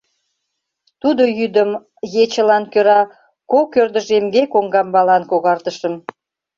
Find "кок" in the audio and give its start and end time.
3.51-3.69